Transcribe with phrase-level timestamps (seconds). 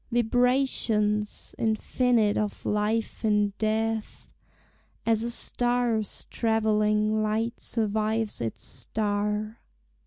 [0.11, 4.33] Vibrations infinite of life in death,
[5.05, 9.59] As a star's travelling light survives its star!